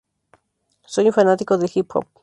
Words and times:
Soy 0.87 1.05
un 1.05 1.13
fanático 1.13 1.59
del 1.59 1.69
hip-hop. 1.71 2.07